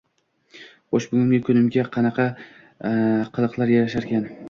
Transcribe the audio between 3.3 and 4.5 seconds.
qiliqlar yarasharkin?